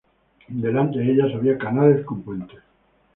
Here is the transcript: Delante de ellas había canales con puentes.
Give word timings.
Delante 0.47 0.97
de 0.97 1.11
ellas 1.11 1.31
había 1.35 1.59
canales 1.59 2.03
con 2.05 2.23
puentes. 2.23 2.57